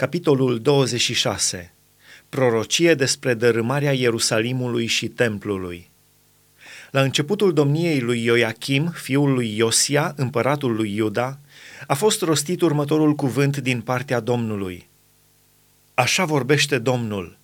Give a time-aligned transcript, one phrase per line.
[0.00, 1.72] Capitolul 26.
[2.28, 5.90] Prorocie despre dărâmarea Ierusalimului și templului.
[6.90, 11.38] La începutul domniei lui Ioachim, fiul lui Iosia, împăratul lui Iuda,
[11.86, 14.88] a fost rostit următorul cuvânt din partea Domnului.
[15.94, 17.38] Așa vorbește Domnul.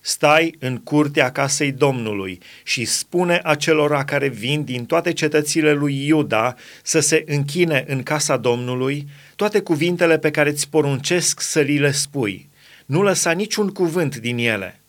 [0.00, 6.54] Stai în curtea casei Domnului și spune acelora care vin din toate cetățile lui Iuda
[6.82, 11.90] să se închine în casa Domnului toate cuvintele pe care îți poruncesc să li le
[11.90, 12.48] spui.
[12.86, 14.80] Nu lăsa niciun cuvânt din ele.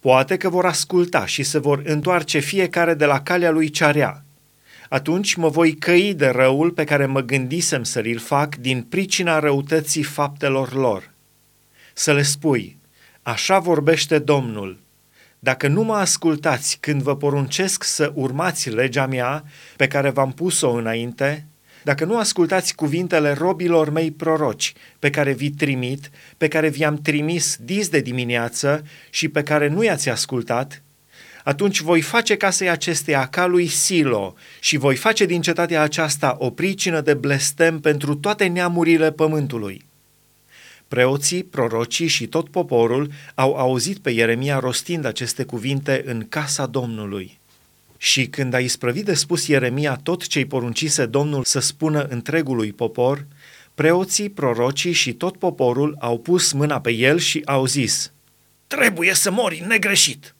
[0.00, 4.24] Poate că vor asculta și se vor întoarce fiecare de la calea lui cearea.
[4.88, 9.38] Atunci mă voi căi de răul pe care mă gândisem să l fac din pricina
[9.38, 11.10] răutății faptelor lor.
[11.92, 12.78] Să le spui,
[13.26, 14.78] Așa vorbește Domnul.
[15.38, 19.44] Dacă nu mă ascultați când vă poruncesc să urmați legea mea
[19.76, 21.46] pe care v-am pus-o înainte,
[21.82, 27.56] dacă nu ascultați cuvintele robilor mei proroci pe care vi trimit, pe care vi-am trimis
[27.60, 30.82] dis de dimineață și pe care nu i-ați ascultat,
[31.44, 36.50] atunci voi face casei acesteia ca lui Silo și voi face din cetatea aceasta o
[36.50, 39.92] pricină de blestem pentru toate neamurile pământului.
[40.94, 47.38] Preoții, prorocii și tot poporul au auzit pe Ieremia rostind aceste cuvinte în casa Domnului.
[47.96, 53.26] Și când a isprăvit de spus Ieremia tot ce-i poruncise Domnul să spună întregului popor,
[53.74, 58.12] preoții, prorocii și tot poporul au pus mâna pe el și au zis,
[58.66, 60.34] Trebuie să mori negreșit!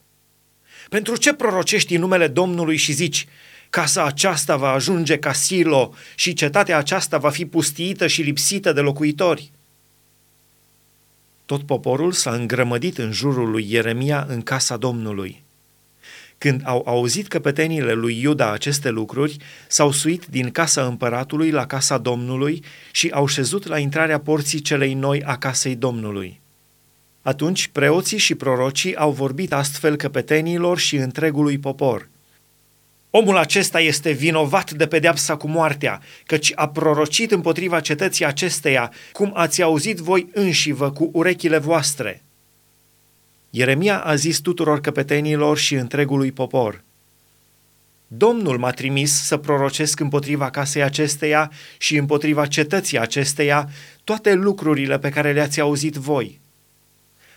[0.89, 3.27] Pentru ce prorocești în numele Domnului și zici,
[3.71, 8.81] casa aceasta va ajunge ca silo și cetatea aceasta va fi pustiită și lipsită de
[8.81, 9.53] locuitori?
[11.47, 15.43] Tot poporul s-a îngrămădit în jurul lui Ieremia în casa Domnului.
[16.39, 19.37] Când au auzit căpetenile lui Iuda aceste lucruri,
[19.69, 24.95] s-au suit din casa împăratului la casa Domnului și au șezut la intrarea porții celei
[24.95, 26.41] noi a casei Domnului.
[27.23, 32.09] Atunci preoții și prorocii au vorbit astfel căpetenilor și întregului popor–
[33.17, 39.31] Omul acesta este vinovat de pedeapsa cu moartea, căci a prorocit împotriva cetății acesteia, cum
[39.35, 42.23] ați auzit voi înșivă cu urechile voastre.
[43.51, 46.83] Ieremia a zis tuturor căpetenilor și întregului popor,
[48.07, 53.69] Domnul m-a trimis să prorocesc împotriva casei acesteia și împotriva cetății acesteia
[54.05, 56.41] toate lucrurile pe care le-ați auzit voi–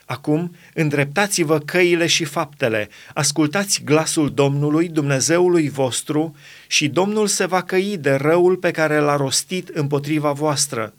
[0.10, 6.36] Acum, îndreptați-vă căile și faptele, ascultați glasul Domnului, Dumnezeului vostru,
[6.68, 10.94] și Domnul se va căi de răul pe care l-a rostit împotriva voastră.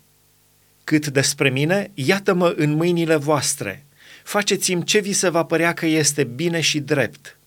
[0.84, 3.86] Cât despre mine, iată-mă în mâinile voastre.
[4.24, 7.38] Faceți-mi ce vi se va părea că este bine și drept.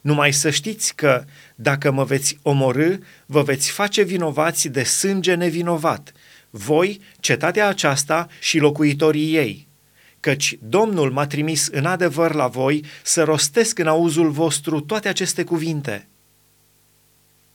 [0.00, 1.24] Numai să știți că,
[1.54, 2.96] dacă mă veți omorâ,
[3.26, 6.12] vă veți face vinovați de sânge nevinovat,
[6.50, 9.68] voi, cetatea aceasta și locuitorii ei–
[10.20, 15.44] căci Domnul m-a trimis în adevăr la voi să rostesc în auzul vostru toate aceste
[15.44, 16.08] cuvinte.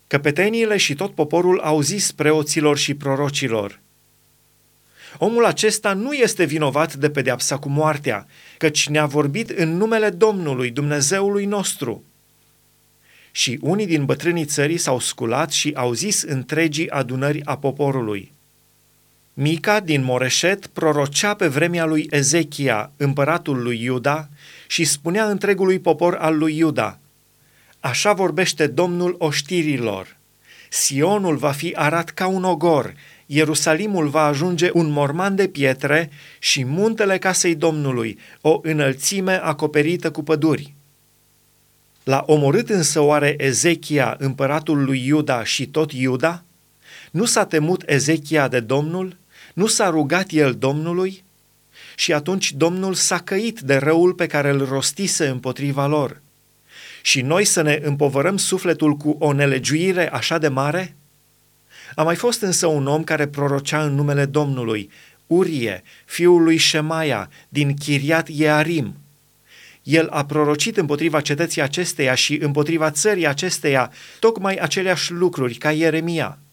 [0.08, 3.80] Căpeteniile și tot poporul au zis preoților și prorocilor,
[5.18, 8.28] Omul acesta nu este vinovat de pedeapsa cu moartea,
[8.58, 12.04] căci ne-a vorbit în numele Domnului, Dumnezeului nostru.
[13.32, 18.32] Și unii din bătrânii țării s-au sculat și au zis întregii adunări a poporului–
[19.38, 24.30] Mica din Moreșet prorocea pe vremea lui Ezechia, împăratul lui Iuda,
[24.68, 27.00] și spunea întregului popor al lui Iuda,
[27.80, 30.18] Așa vorbește Domnul oștirilor.
[30.70, 32.94] Sionul va fi arat ca un ogor,
[33.26, 36.10] Ierusalimul va ajunge un morman de pietre
[36.40, 40.74] și muntele casei Domnului, o înălțime acoperită cu păduri.
[42.04, 46.44] L-a omorât însă oare Ezechia, împăratul lui Iuda și tot Iuda?
[47.12, 49.18] Nu s-a temut Ezechia de Domnul?
[49.56, 51.24] Nu s-a rugat el Domnului?
[51.96, 56.22] Și atunci Domnul s-a căit de răul pe care îl rostise împotriva lor.
[57.02, 60.96] Și noi să ne împovărăm sufletul cu o nelegiuire așa de mare?
[61.96, 64.90] A mai fost însă un om care prorocea în numele Domnului,
[65.28, 68.96] Urie, fiul lui Shemaia, din Chiriat Iearim.
[69.84, 76.38] El a prorocit împotriva cetății acesteia și împotriva țării acesteia tocmai aceleași lucruri ca Ieremia–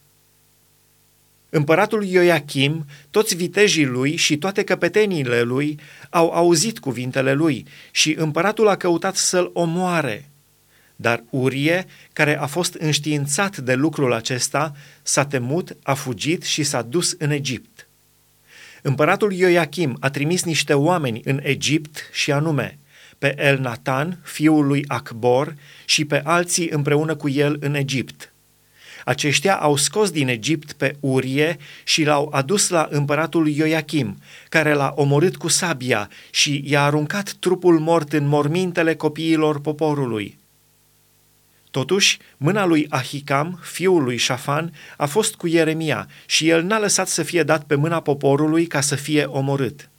[1.54, 5.78] Împăratul Ioachim, toți vitejii lui și toate căpeteniile lui
[6.10, 10.28] au auzit cuvintele lui și împăratul a căutat să-l omoare.
[10.96, 14.72] Dar Urie, care a fost înștiințat de lucrul acesta,
[15.02, 17.88] s-a temut, a fugit și s-a dus în Egipt.
[18.82, 22.78] Împăratul Ioachim a trimis niște oameni în Egipt și anume
[23.18, 25.54] pe El Natan, fiul lui Acbor,
[25.84, 28.26] și pe alții împreună cu el în Egipt–
[29.04, 34.18] Aceștia au scos din Egipt pe Urie și l-au adus la împăratul Ioachim,
[34.48, 40.40] care l-a omorât cu sabia și i-a aruncat trupul mort în mormintele copiilor poporului.
[41.70, 47.08] Totuși, mâna lui Ahicam, fiul lui Șafan, a fost cu Ieremia și el n-a lăsat
[47.08, 49.90] să fie dat pe mâna poporului ca să fie omorât.